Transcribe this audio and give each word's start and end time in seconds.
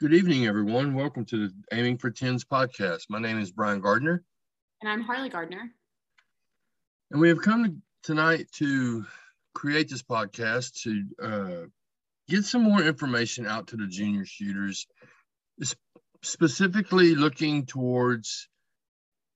Good 0.00 0.12
evening, 0.12 0.44
everyone. 0.44 0.94
Welcome 0.94 1.24
to 1.26 1.46
the 1.46 1.54
Aiming 1.72 1.98
for 1.98 2.10
Tens 2.10 2.44
podcast. 2.44 3.02
My 3.08 3.20
name 3.20 3.38
is 3.38 3.52
Brian 3.52 3.80
Gardner. 3.80 4.24
And 4.82 4.90
I'm 4.90 5.02
Harley 5.02 5.28
Gardner. 5.28 5.70
And 7.12 7.20
we 7.20 7.28
have 7.28 7.40
come 7.40 7.80
tonight 8.02 8.48
to 8.54 9.06
create 9.54 9.88
this 9.88 10.02
podcast 10.02 10.82
to 10.82 11.04
uh, 11.22 11.66
get 12.28 12.44
some 12.44 12.64
more 12.64 12.82
information 12.82 13.46
out 13.46 13.68
to 13.68 13.76
the 13.76 13.86
junior 13.86 14.26
shooters, 14.26 14.88
specifically 16.24 17.14
looking 17.14 17.64
towards 17.64 18.48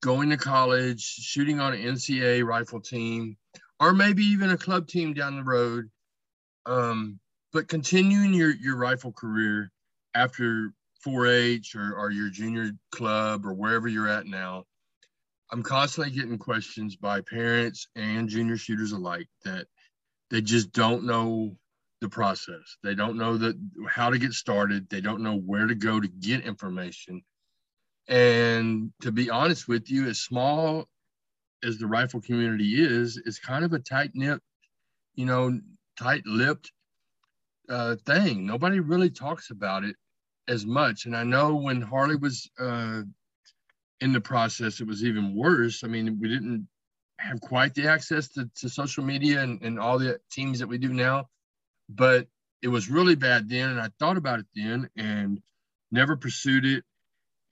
going 0.03 0.29
to 0.31 0.37
college, 0.37 1.01
shooting 1.01 1.61
on 1.61 1.73
an 1.73 1.81
NCAA 1.81 2.43
rifle 2.43 2.81
team, 2.81 3.37
or 3.79 3.93
maybe 3.93 4.25
even 4.25 4.49
a 4.49 4.57
club 4.57 4.89
team 4.89 5.13
down 5.13 5.37
the 5.37 5.43
road. 5.43 5.89
Um, 6.65 7.21
but 7.53 7.69
continuing 7.69 8.33
your, 8.33 8.53
your 8.53 8.75
rifle 8.75 9.13
career 9.13 9.71
after 10.19 10.73
4-H 11.05 11.75
or, 11.75 11.95
or 11.95 12.11
your 12.11 12.29
junior 12.29 12.71
club 12.91 13.45
or 13.45 13.53
wherever 13.53 13.87
you're 13.87 14.09
at 14.09 14.25
now, 14.25 14.65
I'm 15.51 15.63
constantly 15.63 16.13
getting 16.13 16.37
questions 16.37 16.95
by 16.95 17.21
parents 17.21 17.87
and 17.95 18.29
junior 18.29 18.57
shooters 18.57 18.91
alike 18.91 19.27
that 19.45 19.67
they 20.29 20.41
just 20.41 20.71
don't 20.73 21.05
know 21.05 21.55
the 22.01 22.09
process. 22.09 22.77
They 22.83 22.95
don't 22.95 23.17
know 23.17 23.37
that 23.37 23.55
how 23.87 24.09
to 24.09 24.19
get 24.19 24.33
started. 24.33 24.89
They 24.89 25.01
don't 25.01 25.23
know 25.23 25.37
where 25.37 25.67
to 25.67 25.75
go 25.75 25.99
to 25.99 26.07
get 26.07 26.45
information. 26.45 27.23
And 28.07 28.91
to 29.01 29.11
be 29.11 29.29
honest 29.29 29.67
with 29.67 29.89
you, 29.89 30.07
as 30.07 30.19
small 30.19 30.87
as 31.63 31.77
the 31.77 31.87
rifle 31.87 32.21
community 32.21 32.81
is, 32.83 33.21
it's 33.25 33.39
kind 33.39 33.65
of 33.65 33.73
a 33.73 33.79
tight 33.79 34.11
knit, 34.13 34.39
you 35.15 35.25
know, 35.25 35.59
tight 35.97 36.25
lipped 36.25 36.71
uh, 37.69 37.95
thing. 38.05 38.45
Nobody 38.45 38.79
really 38.79 39.09
talks 39.09 39.49
about 39.49 39.83
it 39.83 39.95
as 40.49 40.65
much. 40.65 41.05
And 41.05 41.15
I 41.15 41.23
know 41.23 41.55
when 41.55 41.79
Harley 41.79 42.15
was 42.15 42.49
uh, 42.59 43.03
in 44.01 44.11
the 44.11 44.19
process, 44.19 44.81
it 44.81 44.87
was 44.87 45.05
even 45.05 45.35
worse. 45.35 45.83
I 45.83 45.87
mean, 45.87 46.17
we 46.19 46.27
didn't 46.27 46.67
have 47.19 47.39
quite 47.39 47.75
the 47.75 47.87
access 47.87 48.27
to, 48.29 48.49
to 48.55 48.69
social 48.69 49.03
media 49.03 49.41
and, 49.41 49.61
and 49.61 49.79
all 49.79 49.99
the 49.99 50.19
teams 50.31 50.59
that 50.59 50.67
we 50.67 50.77
do 50.77 50.91
now, 50.91 51.29
but 51.87 52.27
it 52.61 52.67
was 52.67 52.89
really 52.89 53.15
bad 53.15 53.47
then. 53.49 53.69
And 53.69 53.79
I 53.79 53.89
thought 53.99 54.17
about 54.17 54.39
it 54.39 54.47
then 54.55 54.89
and 54.97 55.41
never 55.91 56.17
pursued 56.17 56.65
it. 56.65 56.83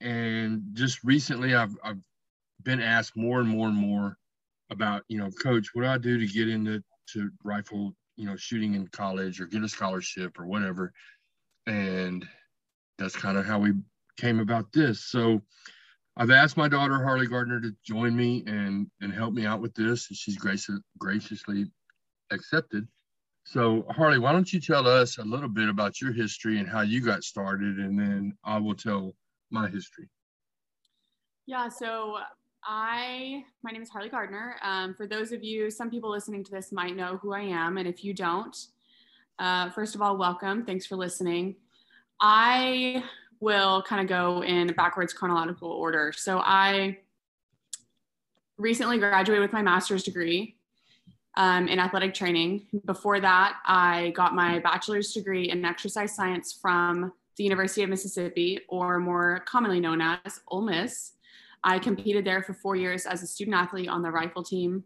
And 0.00 0.62
just 0.74 1.02
recently, 1.04 1.54
I've, 1.54 1.76
I've 1.82 2.02
been 2.62 2.80
asked 2.80 3.16
more 3.16 3.40
and 3.40 3.48
more 3.48 3.68
and 3.68 3.76
more 3.76 4.16
about, 4.70 5.02
you 5.08 5.18
know, 5.18 5.30
coach, 5.30 5.68
what 5.72 5.82
do 5.82 5.88
I 5.88 5.98
do 5.98 6.18
to 6.18 6.26
get 6.26 6.48
into 6.48 6.82
to 7.12 7.30
rifle, 7.42 7.94
you 8.16 8.26
know, 8.26 8.36
shooting 8.36 8.74
in 8.74 8.86
college 8.88 9.40
or 9.40 9.46
get 9.46 9.62
a 9.62 9.68
scholarship 9.68 10.38
or 10.38 10.46
whatever. 10.46 10.92
And 11.66 12.26
that's 13.08 13.22
kind 13.22 13.38
of 13.38 13.46
how 13.46 13.58
we 13.58 13.72
came 14.18 14.38
about 14.38 14.70
this. 14.70 15.06
So 15.06 15.40
I've 16.18 16.30
asked 16.30 16.58
my 16.58 16.68
daughter 16.68 17.02
Harley 17.02 17.26
Gardner 17.26 17.58
to 17.58 17.74
join 17.82 18.14
me 18.14 18.44
and 18.46 18.86
and 19.00 19.14
help 19.14 19.32
me 19.32 19.46
out 19.46 19.62
with 19.62 19.72
this, 19.74 20.10
and 20.10 20.16
she's 20.16 20.36
gracious, 20.36 20.78
graciously 20.98 21.70
accepted. 22.30 22.86
So 23.44 23.86
Harley, 23.88 24.18
why 24.18 24.32
don't 24.32 24.52
you 24.52 24.60
tell 24.60 24.86
us 24.86 25.16
a 25.16 25.22
little 25.22 25.48
bit 25.48 25.70
about 25.70 26.02
your 26.02 26.12
history 26.12 26.58
and 26.58 26.68
how 26.68 26.82
you 26.82 27.00
got 27.00 27.24
started, 27.24 27.78
and 27.78 27.98
then 27.98 28.34
I 28.44 28.58
will 28.58 28.74
tell 28.74 29.14
my 29.50 29.70
history. 29.70 30.10
Yeah, 31.46 31.70
so 31.70 32.18
I 32.62 33.42
my 33.62 33.70
name 33.70 33.80
is 33.80 33.88
Harley 33.88 34.10
Gardner. 34.10 34.56
Um, 34.62 34.92
for 34.92 35.06
those 35.06 35.32
of 35.32 35.42
you, 35.42 35.70
some 35.70 35.88
people 35.88 36.10
listening 36.10 36.44
to 36.44 36.50
this 36.50 36.72
might 36.72 36.94
know 36.94 37.16
who 37.22 37.32
I 37.32 37.40
am, 37.40 37.78
and 37.78 37.88
if 37.88 38.04
you 38.04 38.12
don't, 38.12 38.54
uh, 39.38 39.70
first 39.70 39.94
of 39.94 40.02
all, 40.02 40.18
welcome. 40.18 40.66
Thanks 40.66 40.84
for 40.84 40.96
listening. 40.96 41.56
I 42.20 43.04
will 43.40 43.82
kind 43.82 44.00
of 44.00 44.08
go 44.08 44.42
in 44.42 44.68
backwards 44.68 45.12
chronological 45.12 45.70
order. 45.70 46.12
So 46.16 46.40
I 46.40 46.98
recently 48.56 48.98
graduated 48.98 49.42
with 49.42 49.52
my 49.52 49.62
master's 49.62 50.02
degree 50.02 50.56
um, 51.36 51.68
in 51.68 51.78
athletic 51.78 52.14
training. 52.14 52.66
Before 52.84 53.20
that, 53.20 53.58
I 53.64 54.12
got 54.16 54.34
my 54.34 54.58
bachelor's 54.58 55.12
degree 55.12 55.50
in 55.50 55.64
exercise 55.64 56.14
science 56.14 56.52
from 56.52 57.12
the 57.36 57.44
University 57.44 57.84
of 57.84 57.90
Mississippi, 57.90 58.60
or 58.68 58.98
more 58.98 59.44
commonly 59.46 59.78
known 59.78 60.00
as 60.00 60.40
Ole 60.48 60.62
Miss. 60.62 61.12
I 61.62 61.78
competed 61.78 62.24
there 62.24 62.42
for 62.42 62.52
four 62.52 62.74
years 62.74 63.06
as 63.06 63.22
a 63.22 63.28
student 63.28 63.56
athlete 63.56 63.88
on 63.88 64.02
the 64.02 64.10
rifle 64.10 64.42
team 64.42 64.84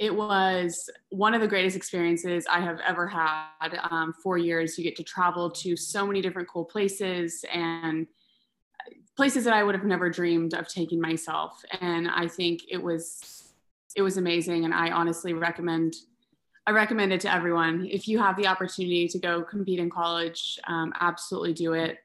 it 0.00 0.16
was 0.16 0.88
one 1.10 1.34
of 1.34 1.42
the 1.42 1.46
greatest 1.46 1.76
experiences 1.76 2.46
I 2.50 2.60
have 2.60 2.80
ever 2.86 3.06
had. 3.06 3.78
Um, 3.90 4.14
four 4.14 4.38
years, 4.38 4.78
you 4.78 4.82
get 4.82 4.96
to 4.96 5.04
travel 5.04 5.50
to 5.50 5.76
so 5.76 6.06
many 6.06 6.22
different 6.22 6.48
cool 6.48 6.64
places 6.64 7.44
and 7.52 8.06
places 9.14 9.44
that 9.44 9.52
I 9.52 9.62
would 9.62 9.74
have 9.74 9.84
never 9.84 10.08
dreamed 10.08 10.54
of 10.54 10.66
taking 10.66 11.02
myself. 11.02 11.62
And 11.82 12.08
I 12.08 12.28
think 12.28 12.62
it 12.70 12.82
was 12.82 13.52
it 13.94 14.00
was 14.00 14.16
amazing. 14.16 14.64
And 14.64 14.72
I 14.72 14.90
honestly 14.90 15.34
recommend 15.34 15.94
I 16.66 16.70
recommend 16.70 17.12
it 17.12 17.20
to 17.22 17.34
everyone. 17.34 17.86
If 17.90 18.08
you 18.08 18.18
have 18.20 18.38
the 18.38 18.46
opportunity 18.46 19.06
to 19.08 19.18
go 19.18 19.42
compete 19.42 19.80
in 19.80 19.90
college, 19.90 20.58
um, 20.66 20.94
absolutely 20.98 21.52
do 21.52 21.74
it. 21.74 21.98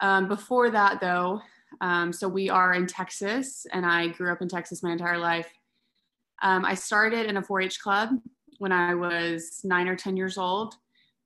Um, 0.00 0.28
before 0.28 0.70
that, 0.70 1.00
though, 1.00 1.40
um, 1.80 2.12
so 2.12 2.28
we 2.28 2.50
are 2.50 2.74
in 2.74 2.86
Texas, 2.86 3.66
and 3.72 3.86
I 3.86 4.08
grew 4.08 4.30
up 4.30 4.42
in 4.42 4.48
Texas 4.48 4.82
my 4.82 4.92
entire 4.92 5.18
life. 5.18 5.50
Um, 6.42 6.64
I 6.64 6.74
started 6.74 7.26
in 7.26 7.36
a 7.36 7.42
4-H 7.42 7.80
club 7.80 8.10
when 8.58 8.72
I 8.72 8.94
was 8.94 9.60
nine 9.64 9.88
or 9.88 9.96
10 9.96 10.16
years 10.16 10.38
old. 10.38 10.74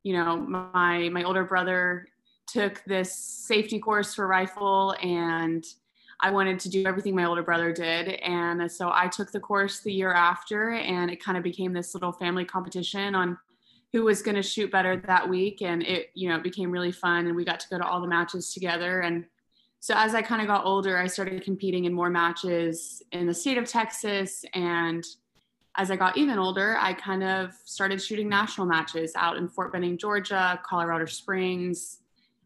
You 0.03 0.15
know, 0.15 0.37
my 0.37 1.09
my 1.11 1.25
older 1.25 1.45
brother 1.45 2.07
took 2.47 2.83
this 2.85 3.15
safety 3.15 3.79
course 3.79 4.15
for 4.15 4.27
rifle, 4.27 4.95
and 5.03 5.65
I 6.23 6.31
wanted 6.31 6.59
to 6.61 6.69
do 6.69 6.85
everything 6.87 7.15
my 7.15 7.25
older 7.25 7.43
brother 7.43 7.73
did. 7.73 8.09
And 8.09 8.71
so 8.71 8.91
I 8.93 9.09
took 9.09 9.33
the 9.33 9.41
course 9.41 9.81
the 9.81 9.93
year 9.93 10.13
after, 10.13 10.73
and 10.73 11.11
it 11.11 11.23
kind 11.23 11.39
of 11.39 11.45
became 11.45 11.73
this 11.73 11.95
little 11.95 12.13
family 12.13 12.45
competition 12.45 13.15
on 13.15 13.39
who 13.93 14.05
was 14.05 14.23
going 14.23 14.37
to 14.37 14.43
shoot 14.43 14.71
better 14.71 14.97
that 15.07 15.29
week. 15.29 15.63
And 15.63 15.83
it, 15.83 16.11
you 16.15 16.29
know, 16.29 16.37
it 16.37 16.43
became 16.43 16.71
really 16.71 16.93
fun, 16.93 17.27
and 17.27 17.37
we 17.37 17.45
got 17.45 17.61
to 17.61 17.69
go 17.69 17.79
to 17.79 17.87
all 17.87 18.01
the 18.01 18.09
matches 18.09 18.53
together. 18.53 19.01
And 19.01 19.25
so 19.81 19.95
as 19.97 20.15
I 20.15 20.21
kind 20.21 20.43
of 20.43 20.47
got 20.47 20.67
older, 20.67 20.99
I 20.99 21.07
started 21.07 21.43
competing 21.43 21.87
in 21.87 21.95
more 21.95 22.11
matches 22.11 23.03
in 23.13 23.27
the 23.27 23.33
state 23.33 23.57
of 23.57 23.65
Texas. 23.65 24.45
And 24.53 25.03
as 25.77 25.91
I 25.91 25.97
got 25.97 26.19
even 26.19 26.39
older, 26.39 26.77
I 26.79 26.93
kind 26.93 27.25
of 27.25 27.55
started 27.65 28.01
shooting 28.01 28.29
national 28.29 28.67
matches 28.67 29.13
out 29.17 29.39
in 29.39 29.49
Fort 29.49 29.73
Benning, 29.73 29.97
Georgia, 29.97 30.61
Colorado 30.67 31.07
Springs, 31.07 32.01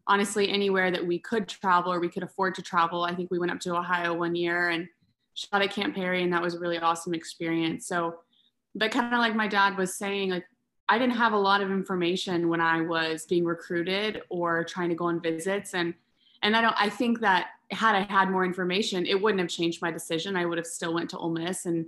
honestly, 0.07 0.49
anywhere 0.49 0.91
that 0.91 1.05
we 1.05 1.19
could 1.19 1.45
travel 1.45 1.91
or 1.91 1.99
we 1.99 2.07
could 2.07 2.23
afford 2.23 2.55
to 2.55 2.61
travel. 2.61 3.03
I 3.03 3.13
think 3.13 3.29
we 3.29 3.39
went 3.39 3.51
up 3.51 3.59
to 3.61 3.75
Ohio 3.75 4.13
one 4.13 4.35
year 4.35 4.69
and 4.69 4.87
shot 5.33 5.61
at 5.61 5.71
Camp 5.71 5.93
Perry, 5.93 6.23
and 6.23 6.31
that 6.31 6.41
was 6.41 6.53
a 6.53 6.59
really 6.59 6.77
awesome 6.77 7.13
experience. 7.13 7.85
So, 7.85 8.19
but 8.75 8.91
kind 8.91 9.13
of 9.13 9.19
like 9.19 9.35
my 9.35 9.49
dad 9.49 9.77
was 9.77 9.95
saying, 9.95 10.29
like, 10.29 10.45
I 10.87 10.97
didn't 10.97 11.17
have 11.17 11.33
a 11.33 11.37
lot 11.37 11.59
of 11.59 11.69
information 11.69 12.47
when 12.47 12.61
I 12.61 12.79
was 12.79 13.25
being 13.25 13.43
recruited 13.43 14.21
or 14.29 14.63
trying 14.63 14.89
to 14.89 14.95
go 14.95 15.05
on 15.05 15.19
visits. 15.19 15.73
And 15.73 15.95
and 16.45 16.55
I 16.55 16.61
don't 16.61 16.75
I 16.77 16.89
think 16.89 17.19
that 17.21 17.47
had 17.71 17.95
I 17.95 18.01
had 18.01 18.29
more 18.29 18.45
information, 18.45 19.05
it 19.05 19.19
wouldn't 19.19 19.41
have 19.41 19.49
changed 19.49 19.81
my 19.81 19.91
decision. 19.91 20.35
I 20.35 20.45
would 20.45 20.59
have 20.59 20.67
still 20.67 20.93
went 20.93 21.09
to 21.09 21.17
Ole 21.17 21.31
Miss 21.31 21.65
and 21.65 21.85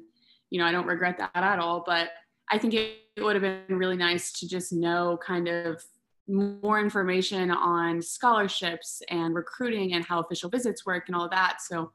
you 0.50 0.60
know, 0.60 0.66
I 0.66 0.72
don't 0.72 0.88
regret 0.88 1.18
that 1.20 1.32
at 1.36 1.60
all, 1.60 1.84
but 1.86 2.10
I 2.50 2.58
think 2.58 2.74
it, 2.74 2.98
would 3.20 3.36
have 3.36 3.42
been 3.42 3.78
really 3.78 3.98
nice 3.98 4.32
to 4.32 4.48
just 4.48 4.72
know 4.72 5.18
kind 5.26 5.48
of 5.48 5.84
more 6.28 6.80
information 6.80 7.50
on 7.50 8.00
scholarships 8.00 9.02
and 9.10 9.34
recruiting 9.34 9.94
and 9.94 10.06
how 10.06 10.20
official 10.20 10.50
visits 10.50 10.86
work 10.86 11.06
and 11.08 11.16
all 11.16 11.28
that. 11.30 11.58
So 11.62 11.92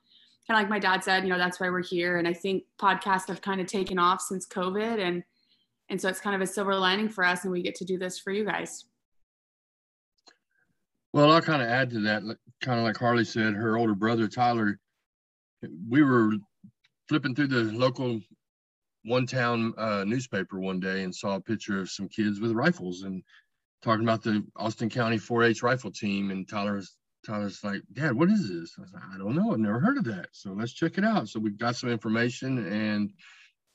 kind 0.49 0.57
of 0.57 0.57
like 0.57 0.69
my 0.69 0.81
dad 0.81 1.05
said, 1.05 1.23
you 1.23 1.31
know, 1.31 1.39
that's 1.39 1.61
why 1.61 1.71
we're 1.71 1.83
here. 1.83 2.19
And 2.19 2.27
I 2.27 2.33
think 2.33 2.65
podcasts 2.77 3.29
have 3.29 3.41
kind 3.41 3.61
of 3.61 3.69
taken 3.69 4.01
off 4.01 4.21
since 4.21 4.47
COVID 4.47 4.99
and 4.99 5.23
and 5.89 6.01
so 6.01 6.09
it's 6.09 6.21
kind 6.21 6.35
of 6.35 6.43
a 6.43 6.47
silver 6.47 6.75
lining 6.75 7.09
for 7.09 7.25
us 7.25 7.45
and 7.45 7.53
we 7.53 7.63
get 7.63 7.75
to 7.77 7.85
do 7.85 7.99
this 7.99 8.19
for 8.19 8.33
you 8.33 8.45
guys. 8.45 8.87
Well, 11.13 11.31
I'll 11.31 11.43
kind 11.43 11.63
of 11.63 11.69
add 11.69 11.91
to 11.91 12.01
that, 12.01 12.23
kind 12.63 12.79
of 12.79 12.85
like 12.85 12.97
Harley 12.97 13.25
said, 13.25 13.55
her 13.55 13.77
older 13.77 13.95
brother 13.95 14.29
Tyler. 14.29 14.79
We 15.89 16.03
were 16.03 16.33
flipping 17.09 17.35
through 17.35 17.49
the 17.49 17.65
local 17.65 18.21
one 19.05 19.27
town 19.27 19.75
uh, 19.77 20.05
newspaper 20.05 20.59
one 20.59 20.81
day 20.81 21.03
and 21.03 21.15
saw 21.15 21.37
a 21.37 21.41
picture 21.41 21.81
of 21.81 21.91
some 21.91 22.09
kids 22.09 22.41
with 22.41 22.53
rifles 22.53 23.03
and 23.03 23.23
talking 23.83 24.05
about 24.05 24.23
the 24.23 24.45
Austin 24.57 24.89
County 24.89 25.19
4-H 25.19 25.63
rifle 25.63 25.91
team. 25.91 26.31
And 26.31 26.49
Tyler's 26.49 26.97
Tyler's 27.27 27.63
like, 27.63 27.83
Dad, 27.93 28.15
what 28.15 28.31
is 28.31 28.49
this? 28.49 28.75
I 28.79 28.83
like, 28.83 29.05
I 29.15 29.19
don't 29.19 29.37
know. 29.37 29.53
I've 29.53 29.59
never 29.59 29.81
heard 29.81 29.99
of 29.99 30.05
that. 30.05 30.29
So 30.33 30.53
let's 30.53 30.73
check 30.73 30.99
it 30.99 31.05
out. 31.05 31.29
So 31.29 31.39
we 31.39 31.51
got 31.51 31.77
some 31.77 31.91
information 31.91 32.67
and 32.67 33.13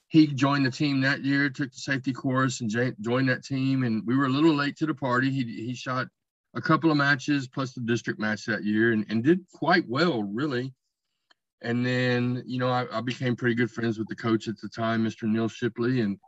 he 0.10 0.28
joined 0.28 0.66
the 0.66 0.72
team 0.72 1.02
that 1.02 1.24
year, 1.24 1.50
took 1.50 1.72
the 1.72 1.78
safety 1.78 2.14
course 2.14 2.62
and 2.62 2.70
joined 2.70 3.30
that 3.30 3.44
team. 3.44 3.84
And 3.84 4.04
we 4.06 4.18
were 4.18 4.26
a 4.26 4.30
little 4.30 4.54
late 4.54 4.78
to 4.78 4.86
the 4.86 4.94
party. 4.94 5.30
He, 5.30 5.44
he 5.44 5.76
shot 5.76 6.08
a 6.56 6.62
couple 6.62 6.90
of 6.90 6.98
matches 6.98 7.48
plus 7.48 7.74
the 7.74 7.82
district 7.82 8.20
match 8.20 8.46
that 8.46 8.64
year 8.64 8.92
and, 8.92 9.06
and 9.10 9.24
did 9.24 9.46
quite 9.54 9.88
well, 9.88 10.24
really. 10.24 10.74
And 11.62 11.86
then, 11.86 12.44
you 12.46 12.60
know, 12.60 12.70
I, 12.70 12.86
I 12.92 13.02
became 13.02 13.36
pretty 13.36 13.56
good 13.56 13.72
friends 13.72 13.98
with 13.98 14.08
the 14.08 14.16
coach 14.16 14.48
at 14.48 14.60
the 14.62 14.70
time, 14.70 15.04
Mr. 15.04 15.24
Neil 15.24 15.48
Shipley. 15.48 16.02
And 16.02 16.20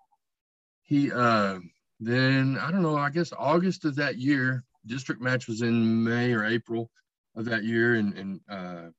he, 0.83 1.11
uh, 1.11 1.59
then 1.99 2.57
I 2.59 2.71
don't 2.71 2.81
know, 2.81 2.97
I 2.97 3.09
guess 3.09 3.31
August 3.37 3.85
of 3.85 3.95
that 3.95 4.17
year, 4.17 4.63
district 4.85 5.21
match 5.21 5.47
was 5.47 5.61
in 5.61 6.03
May 6.03 6.33
or 6.33 6.45
April 6.45 6.89
of 7.35 7.45
that 7.45 7.63
year, 7.63 7.95
and, 7.95 8.17
and 8.17 8.41
uh, 8.49 8.89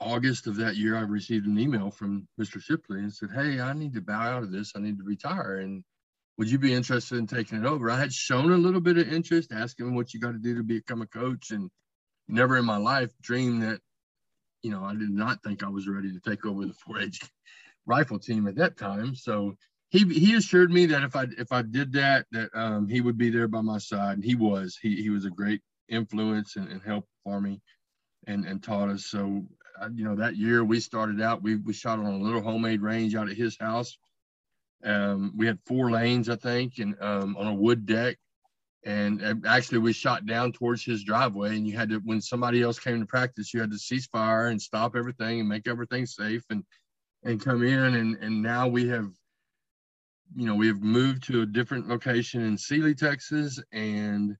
August 0.00 0.46
of 0.46 0.56
that 0.56 0.76
year, 0.76 0.96
I 0.96 1.00
received 1.00 1.46
an 1.46 1.58
email 1.58 1.90
from 1.90 2.28
Mr. 2.40 2.60
Shipley 2.62 3.00
and 3.00 3.12
said, 3.12 3.30
"Hey, 3.34 3.60
I 3.60 3.72
need 3.72 3.94
to 3.94 4.00
bow 4.00 4.20
out 4.20 4.42
of 4.42 4.52
this. 4.52 4.72
I 4.76 4.80
need 4.80 4.98
to 4.98 5.04
retire, 5.04 5.56
and 5.56 5.82
would 6.38 6.50
you 6.50 6.58
be 6.58 6.72
interested 6.72 7.18
in 7.18 7.26
taking 7.26 7.58
it 7.58 7.66
over?" 7.66 7.90
I 7.90 7.98
had 7.98 8.12
shown 8.12 8.52
a 8.52 8.56
little 8.56 8.80
bit 8.80 8.98
of 8.98 9.12
interest, 9.12 9.52
asking 9.52 9.94
what 9.94 10.14
you 10.14 10.20
got 10.20 10.32
to 10.32 10.38
do 10.38 10.56
to 10.56 10.62
become 10.62 11.02
a 11.02 11.06
coach, 11.06 11.50
and 11.50 11.70
never 12.28 12.56
in 12.56 12.64
my 12.64 12.76
life 12.76 13.12
dreamed 13.20 13.62
that, 13.62 13.80
you 14.62 14.70
know, 14.70 14.84
I 14.84 14.94
did 14.94 15.10
not 15.10 15.42
think 15.42 15.62
I 15.62 15.68
was 15.68 15.88
ready 15.88 16.12
to 16.12 16.20
take 16.20 16.44
over 16.44 16.64
the 16.64 16.74
4-H 16.88 17.20
rifle 17.86 18.18
team 18.18 18.46
at 18.46 18.56
that 18.56 18.76
time. 18.76 19.14
So 19.14 19.56
he 19.90 20.04
he 20.04 20.34
assured 20.34 20.70
me 20.70 20.86
that 20.86 21.02
if 21.02 21.16
I 21.16 21.26
if 21.38 21.52
I 21.52 21.62
did 21.62 21.92
that, 21.94 22.26
that 22.32 22.50
um, 22.54 22.88
he 22.88 23.00
would 23.00 23.18
be 23.18 23.30
there 23.30 23.48
by 23.48 23.62
my 23.62 23.78
side, 23.78 24.14
and 24.14 24.24
he 24.24 24.34
was. 24.34 24.78
He 24.80 25.02
he 25.02 25.10
was 25.10 25.24
a 25.24 25.30
great 25.30 25.62
influence 25.88 26.56
and, 26.56 26.68
and 26.68 26.82
help 26.82 27.06
for 27.24 27.40
me, 27.40 27.60
and 28.26 28.44
and 28.44 28.62
taught 28.62 28.90
us. 28.90 29.06
So 29.06 29.46
you 29.94 30.04
know, 30.04 30.16
that 30.16 30.36
year 30.36 30.64
we 30.64 30.80
started 30.80 31.20
out, 31.20 31.42
we, 31.42 31.56
we 31.56 31.72
shot 31.72 31.98
on 31.98 32.06
a 32.06 32.18
little 32.18 32.42
homemade 32.42 32.82
range 32.82 33.14
out 33.14 33.28
at 33.28 33.36
his 33.36 33.56
house. 33.58 33.96
Um, 34.84 35.32
we 35.36 35.46
had 35.46 35.58
four 35.66 35.90
lanes, 35.90 36.28
I 36.28 36.36
think, 36.36 36.78
and 36.78 36.94
um, 37.00 37.36
on 37.36 37.46
a 37.46 37.54
wood 37.54 37.86
deck. 37.86 38.16
And 38.84 39.44
actually, 39.44 39.78
we 39.78 39.92
shot 39.92 40.24
down 40.24 40.52
towards 40.52 40.84
his 40.84 41.02
driveway. 41.02 41.56
And 41.56 41.66
you 41.66 41.76
had 41.76 41.90
to, 41.90 41.96
when 42.04 42.20
somebody 42.20 42.62
else 42.62 42.78
came 42.78 43.00
to 43.00 43.06
practice, 43.06 43.52
you 43.52 43.60
had 43.60 43.72
to 43.72 43.78
cease 43.78 44.06
fire 44.06 44.48
and 44.48 44.60
stop 44.60 44.94
everything 44.96 45.40
and 45.40 45.48
make 45.48 45.66
everything 45.66 46.06
safe 46.06 46.44
and 46.50 46.64
and 47.24 47.44
come 47.44 47.64
in. 47.64 47.96
And 47.96 48.16
and 48.16 48.40
now 48.40 48.68
we 48.68 48.88
have, 48.88 49.10
you 50.36 50.46
know, 50.46 50.54
we 50.54 50.68
have 50.68 50.80
moved 50.80 51.24
to 51.24 51.42
a 51.42 51.46
different 51.46 51.88
location 51.88 52.42
in 52.42 52.56
Sealy, 52.56 52.94
Texas, 52.94 53.60
and 53.72 54.36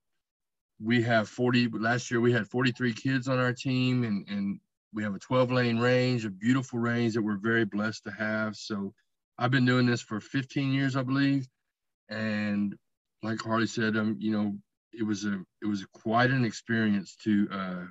we 0.80 1.02
have 1.02 1.28
40 1.28 1.68
last 1.72 2.08
year 2.08 2.20
we 2.20 2.32
had 2.32 2.46
43 2.46 2.92
kids 2.94 3.26
on 3.26 3.40
our 3.40 3.52
team 3.52 4.04
and 4.04 4.24
and 4.28 4.60
we 4.94 5.02
have 5.02 5.14
a 5.14 5.18
12 5.18 5.52
lane 5.52 5.78
range, 5.78 6.24
a 6.24 6.30
beautiful 6.30 6.78
range 6.78 7.14
that 7.14 7.22
we're 7.22 7.36
very 7.36 7.64
blessed 7.64 8.04
to 8.04 8.10
have. 8.12 8.56
So 8.56 8.94
I've 9.38 9.50
been 9.50 9.64
doing 9.64 9.86
this 9.86 10.00
for 10.00 10.20
15 10.20 10.72
years, 10.72 10.96
I 10.96 11.02
believe. 11.02 11.48
And 12.08 12.74
like 13.22 13.40
Harley 13.40 13.66
said, 13.66 13.96
um, 13.96 14.16
you 14.18 14.32
know, 14.32 14.56
it 14.92 15.02
was 15.02 15.24
a 15.24 15.40
it 15.62 15.66
was 15.66 15.84
quite 15.92 16.30
an 16.30 16.44
experience 16.44 17.16
to 17.24 17.48
uh, 17.52 17.84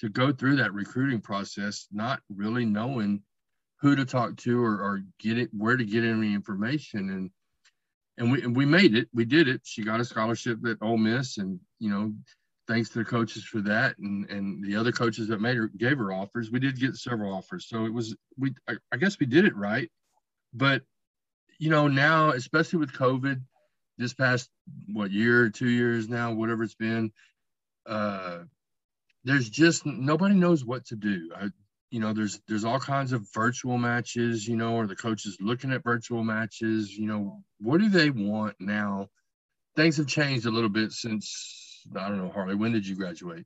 to 0.00 0.08
go 0.08 0.32
through 0.32 0.56
that 0.56 0.72
recruiting 0.72 1.20
process, 1.20 1.86
not 1.92 2.20
really 2.28 2.64
knowing 2.64 3.22
who 3.80 3.96
to 3.96 4.04
talk 4.04 4.36
to 4.36 4.62
or, 4.62 4.80
or 4.80 5.02
get 5.18 5.38
it 5.38 5.50
where 5.52 5.76
to 5.76 5.84
get 5.84 6.04
any 6.04 6.32
information 6.32 7.10
and 7.10 7.30
and 8.16 8.30
we 8.30 8.42
and 8.42 8.56
we 8.56 8.64
made 8.64 8.94
it. 8.94 9.08
We 9.12 9.24
did 9.24 9.48
it. 9.48 9.62
She 9.64 9.82
got 9.82 10.00
a 10.00 10.04
scholarship 10.04 10.64
at 10.66 10.78
Ole 10.80 10.96
Miss, 10.96 11.38
and 11.38 11.58
you 11.80 11.90
know, 11.90 12.14
thanks 12.66 12.88
to 12.90 12.98
the 12.98 13.04
coaches 13.04 13.44
for 13.44 13.60
that 13.60 13.98
and 13.98 14.30
and 14.30 14.64
the 14.64 14.76
other 14.76 14.92
coaches 14.92 15.28
that 15.28 15.40
made 15.40 15.56
her 15.56 15.68
gave 15.76 15.98
her 15.98 16.12
offers 16.12 16.50
we 16.50 16.58
did 16.58 16.78
get 16.78 16.96
several 16.96 17.34
offers 17.34 17.66
so 17.68 17.84
it 17.84 17.92
was 17.92 18.16
we 18.38 18.54
I, 18.68 18.74
I, 18.92 18.96
guess 18.96 19.18
we 19.18 19.26
did 19.26 19.44
it 19.44 19.56
right 19.56 19.90
but 20.52 20.82
you 21.64 21.70
know 21.70 21.88
now 21.88 22.30
especially 22.30 22.78
with 22.78 22.92
covid 22.92 23.40
this 23.96 24.12
past 24.12 24.50
what 24.92 25.10
year 25.10 25.48
two 25.50 25.68
years 25.68 26.08
now 26.08 26.32
whatever 26.32 26.62
it's 26.62 26.74
been 26.74 27.10
uh 27.86 28.40
there's 29.24 29.48
just 29.48 29.86
nobody 29.86 30.34
knows 30.34 30.64
what 30.64 30.84
to 30.86 30.96
do 30.96 31.30
I, 31.34 31.48
you 31.90 32.00
know 32.00 32.12
there's 32.12 32.40
there's 32.48 32.64
all 32.64 32.80
kinds 32.80 33.12
of 33.12 33.26
virtual 33.32 33.78
matches 33.78 34.46
you 34.46 34.56
know 34.56 34.76
or 34.76 34.86
the 34.86 34.96
coaches 34.96 35.38
looking 35.40 35.72
at 35.72 35.82
virtual 35.82 36.22
matches 36.22 36.94
you 36.94 37.06
know 37.06 37.42
what 37.60 37.80
do 37.80 37.88
they 37.88 38.10
want 38.10 38.56
now 38.60 39.08
things 39.76 39.96
have 39.96 40.06
changed 40.06 40.46
a 40.46 40.50
little 40.50 40.70
bit 40.70 40.92
since 40.92 41.64
I 41.96 42.08
don't 42.08 42.18
know, 42.18 42.30
Harley, 42.30 42.54
when 42.54 42.72
did 42.72 42.86
you 42.86 42.96
graduate? 42.96 43.44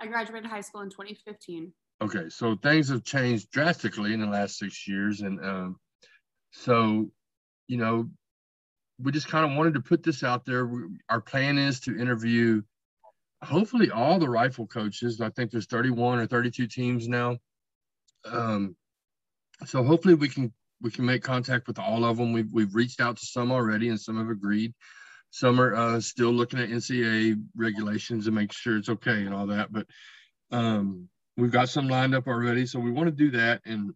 I 0.00 0.06
graduated 0.06 0.50
high 0.50 0.60
school 0.60 0.82
in 0.82 0.90
2015. 0.90 1.72
Okay, 2.02 2.28
so 2.28 2.56
things 2.56 2.88
have 2.88 3.04
changed 3.04 3.50
drastically 3.50 4.14
in 4.14 4.20
the 4.20 4.26
last 4.26 4.58
six 4.58 4.88
years. 4.88 5.20
And 5.20 5.40
um, 5.44 5.76
so, 6.50 7.10
you 7.68 7.76
know, 7.76 8.10
we 8.98 9.12
just 9.12 9.28
kind 9.28 9.50
of 9.50 9.56
wanted 9.56 9.74
to 9.74 9.80
put 9.80 10.02
this 10.02 10.22
out 10.22 10.44
there. 10.44 10.70
Our 11.08 11.20
plan 11.20 11.58
is 11.58 11.80
to 11.80 11.98
interview 11.98 12.62
hopefully 13.42 13.90
all 13.90 14.18
the 14.18 14.28
rifle 14.28 14.66
coaches. 14.66 15.20
I 15.20 15.30
think 15.30 15.50
there's 15.50 15.66
31 15.66 16.18
or 16.18 16.26
32 16.26 16.66
teams 16.66 17.08
now. 17.08 17.38
Um, 18.24 18.76
so 19.64 19.82
hopefully 19.82 20.14
we 20.14 20.28
can 20.28 20.52
we 20.82 20.90
can 20.90 21.04
make 21.04 21.22
contact 21.22 21.66
with 21.66 21.78
all 21.78 22.04
of 22.04 22.16
them. 22.16 22.32
We've 22.32 22.50
we've 22.52 22.74
reached 22.74 23.00
out 23.00 23.16
to 23.18 23.26
some 23.26 23.52
already, 23.52 23.88
and 23.88 24.00
some 24.00 24.18
have 24.18 24.30
agreed. 24.30 24.74
Some 25.30 25.60
are 25.60 25.74
uh, 25.74 26.00
still 26.00 26.30
looking 26.30 26.58
at 26.58 26.70
NCAA 26.70 27.40
regulations 27.54 28.26
and 28.26 28.34
make 28.34 28.52
sure 28.52 28.76
it's 28.76 28.88
okay 28.88 29.24
and 29.24 29.32
all 29.32 29.46
that. 29.46 29.72
But 29.72 29.86
um, 30.50 31.08
we've 31.36 31.52
got 31.52 31.68
some 31.68 31.88
lined 31.88 32.14
up 32.14 32.26
already, 32.26 32.66
so 32.66 32.80
we 32.80 32.90
want 32.90 33.06
to 33.06 33.14
do 33.14 33.30
that. 33.38 33.60
And 33.64 33.92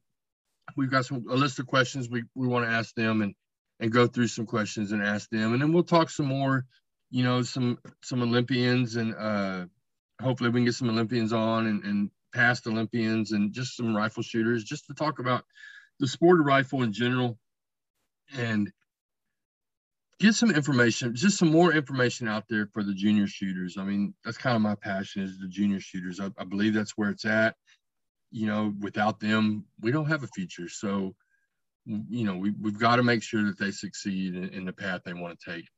we've 0.76 0.90
got 0.90 1.06
some 1.06 1.24
a 1.28 1.34
list 1.34 1.58
of 1.58 1.66
questions 1.66 2.08
we, 2.08 2.24
we 2.34 2.46
want 2.46 2.64
to 2.64 2.70
ask 2.70 2.94
them 2.94 3.22
and 3.22 3.34
and 3.80 3.90
go 3.90 4.06
through 4.06 4.28
some 4.28 4.46
questions 4.46 4.92
and 4.92 5.02
ask 5.02 5.28
them, 5.30 5.52
and 5.52 5.60
then 5.60 5.72
we'll 5.72 5.82
talk 5.82 6.10
some 6.10 6.26
more. 6.26 6.64
You 7.10 7.22
know, 7.22 7.42
some 7.42 7.78
some 8.02 8.22
Olympians 8.22 8.96
and 8.96 9.14
uh, 9.14 9.66
hopefully 10.20 10.50
we 10.50 10.60
can 10.60 10.64
get 10.64 10.74
some 10.74 10.90
Olympians 10.90 11.32
on 11.32 11.66
and, 11.66 11.84
and 11.84 12.10
past 12.34 12.66
Olympians 12.66 13.32
and 13.32 13.52
just 13.52 13.76
some 13.76 13.96
rifle 13.96 14.22
shooters 14.22 14.64
just 14.64 14.86
to 14.86 14.94
talk 14.94 15.18
about 15.20 15.44
the 16.00 16.08
sport 16.08 16.40
of 16.40 16.46
rifle 16.46 16.82
in 16.82 16.92
general 16.92 17.38
and 18.36 18.72
get 20.18 20.34
some 20.34 20.50
information, 20.50 21.14
just 21.14 21.38
some 21.38 21.50
more 21.50 21.72
information 21.72 22.28
out 22.28 22.44
there 22.48 22.66
for 22.72 22.82
the 22.82 22.94
junior 22.94 23.26
shooters. 23.26 23.76
I 23.78 23.84
mean, 23.84 24.14
that's 24.24 24.38
kind 24.38 24.56
of 24.56 24.62
my 24.62 24.74
passion 24.74 25.22
is 25.22 25.38
the 25.38 25.48
junior 25.48 25.80
shooters. 25.80 26.20
I, 26.20 26.30
I 26.38 26.44
believe 26.44 26.74
that's 26.74 26.96
where 26.96 27.10
it's 27.10 27.24
at. 27.24 27.54
You 28.34 28.48
know, 28.48 28.74
without 28.80 29.20
them, 29.20 29.64
we 29.80 29.92
don't 29.92 30.06
have 30.06 30.24
a 30.24 30.26
future. 30.26 30.68
So, 30.68 31.14
you 31.86 32.24
know, 32.24 32.34
we, 32.34 32.50
we've 32.60 32.80
got 32.80 32.96
to 32.96 33.04
make 33.04 33.22
sure 33.22 33.44
that 33.44 33.60
they 33.60 33.70
succeed 33.70 34.34
in, 34.34 34.48
in 34.48 34.64
the 34.64 34.72
path 34.72 35.02
they 35.04 35.12
want 35.12 35.38
to 35.38 35.52
take. 35.52 35.68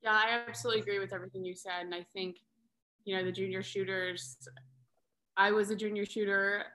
Yeah, 0.00 0.12
I 0.12 0.44
absolutely 0.46 0.80
agree 0.80 1.00
with 1.00 1.12
everything 1.12 1.44
you 1.44 1.56
said. 1.56 1.80
And 1.80 1.92
I 1.92 2.06
think, 2.12 2.36
you 3.04 3.16
know, 3.16 3.24
the 3.24 3.32
junior 3.32 3.64
shooters, 3.64 4.36
I 5.36 5.50
was 5.50 5.70
a 5.70 5.76
junior 5.76 6.06
shooter. 6.06 6.66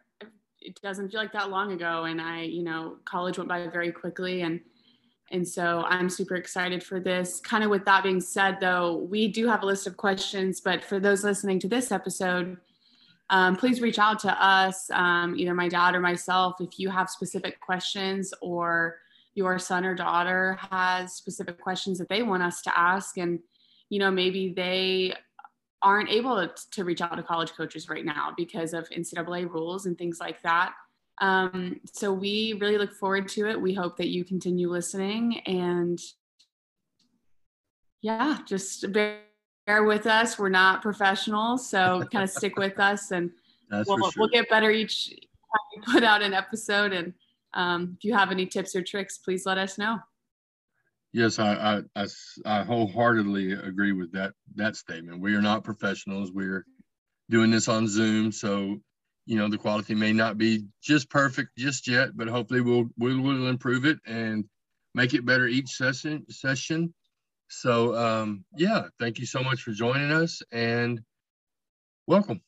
It 0.60 0.78
doesn't 0.82 1.12
feel 1.12 1.22
like 1.22 1.32
that 1.32 1.50
long 1.50 1.72
ago. 1.72 2.04
And 2.04 2.20
I, 2.20 2.42
you 2.42 2.64
know, 2.64 2.98
college 3.06 3.38
went 3.38 3.48
by 3.48 3.66
very 3.68 3.94
quickly. 3.94 4.42
And 4.42 4.60
and 5.32 5.48
so 5.48 5.84
I'm 5.88 6.10
super 6.10 6.36
excited 6.36 6.84
for 6.84 7.00
this. 7.00 7.40
Kind 7.40 7.64
of 7.64 7.70
with 7.70 7.86
that 7.86 8.04
being 8.04 8.20
said, 8.20 8.58
though, 8.60 9.08
we 9.10 9.30
do 9.30 9.48
have 9.48 9.64
a 9.64 9.66
list 9.66 9.88
of 9.88 9.96
questions, 9.96 10.60
but 10.60 10.84
for 10.84 11.00
those 11.00 11.24
listening 11.24 11.60
to 11.62 11.70
this 11.70 11.92
episode, 11.92 12.58
um, 13.30 13.56
please 13.56 13.82
reach 13.82 14.00
out 14.00 14.20
to 14.20 14.44
us, 14.44 14.90
um, 14.92 15.36
either 15.38 15.54
my 15.54 15.68
dad 15.68 15.96
or 15.96 16.00
myself, 16.00 16.56
if 16.60 16.78
you 16.78 16.90
have 16.90 17.10
specific 17.10 17.60
questions 17.62 18.34
or 18.42 18.98
your 19.36 19.58
son 19.58 19.86
or 19.86 19.96
daughter 19.96 20.58
has 20.70 21.14
specific 21.14 21.60
questions 21.60 21.98
that 21.98 22.10
they 22.10 22.22
want 22.22 22.44
us 22.44 22.62
to 22.62 22.78
ask. 22.78 23.18
And, 23.18 23.40
you 23.90 24.00
know, 24.00 24.12
maybe 24.12 24.54
they 24.56 25.14
aren't 25.82 26.10
able 26.10 26.48
to 26.72 26.84
reach 26.84 27.02
out 27.02 27.16
to 27.16 27.24
college 27.24 27.54
coaches 27.54 27.90
right 27.90 28.06
now 28.06 28.34
because 28.38 28.74
of 28.74 28.90
NCAA 28.90 29.52
rules 29.52 29.86
and 29.86 29.98
things 29.98 30.20
like 30.20 30.42
that. 30.44 30.74
Um, 31.20 31.80
so 31.92 32.12
we 32.12 32.54
really 32.60 32.78
look 32.78 32.94
forward 32.94 33.28
to 33.30 33.50
it. 33.50 33.60
We 33.60 33.74
hope 33.74 33.98
that 33.98 34.08
you 34.08 34.24
continue 34.24 34.70
listening 34.70 35.40
and 35.46 36.00
yeah, 38.02 38.40
just 38.46 38.92
bear, 38.92 39.20
bear 39.66 39.84
with 39.84 40.08
us. 40.08 40.38
We're 40.38 40.50
not 40.50 40.82
professionals, 40.82 41.70
so 41.70 42.04
kind 42.12 42.24
of 42.24 42.30
stick 42.30 42.58
with 42.58 42.80
us 42.80 43.12
and 43.12 43.32
we'll, 43.72 43.98
sure. 43.98 44.12
we'll 44.18 44.30
get 44.30 44.50
better 44.50 44.70
each 44.72 45.10
time 45.10 45.18
we 45.76 45.94
put 45.94 46.04
out 46.04 46.22
an 46.22 46.34
episode. 46.34 46.94
And 46.94 47.14
um, 47.54 47.96
if 47.98 48.04
you 48.04 48.14
have 48.14 48.32
any 48.32 48.46
tips 48.46 48.76
or 48.76 48.82
tricks, 48.82 49.18
please 49.18 49.46
let 49.46 49.58
us 49.58 49.78
know. 49.78 50.00
Yes, 51.12 51.38
I, 51.38 51.82
I, 51.96 52.02
I, 52.02 52.08
I 52.46 52.64
wholeheartedly 52.64 53.54
agree 53.54 53.92
with 53.92 54.12
that 54.14 54.34
that 54.56 54.76
statement. 54.76 55.22
We 55.22 55.36
are 55.36 55.42
not 55.42 55.64
professionals. 55.64 56.32
We're 56.32 56.66
doing 57.30 57.52
this 57.52 57.68
on 57.68 57.88
Zoom, 57.88 58.32
so 58.32 58.80
you 59.26 59.38
know 59.38 59.48
the 59.48 59.58
quality 59.58 59.96
may 59.96 60.12
not 60.12 60.38
be 60.38 60.66
just 60.82 61.10
perfect 61.10 61.58
just 61.58 61.88
yet 61.88 62.10
but 62.16 62.28
hopefully 62.28 62.62
we'll 62.62 62.90
we'll, 62.98 63.22
we'll 63.22 63.48
improve 63.48 63.86
it 63.86 63.98
and 64.06 64.46
make 64.94 65.14
it 65.14 65.26
better 65.26 65.48
each 65.48 65.70
session 65.70 66.26
session 66.30 66.94
so 67.50 67.96
um 67.96 68.46
yeah 68.58 68.84
thank 69.00 69.20
you 69.20 69.26
so 69.26 69.44
much 69.44 69.62
for 69.62 69.72
joining 69.72 70.12
us 70.12 70.42
and 70.52 71.02
welcome 72.08 72.42